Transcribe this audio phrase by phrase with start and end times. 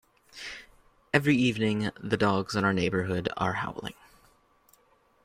[1.13, 3.93] Every evening, the dogs in our neighbourhood are howling.